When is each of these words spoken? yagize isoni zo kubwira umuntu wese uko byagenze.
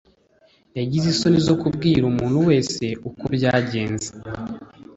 yagize 0.77 1.05
isoni 1.13 1.39
zo 1.47 1.55
kubwira 1.61 2.03
umuntu 2.11 2.39
wese 2.49 2.85
uko 3.09 3.23
byagenze. 3.35 4.09